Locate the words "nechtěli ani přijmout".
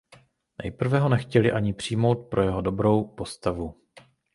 1.09-2.15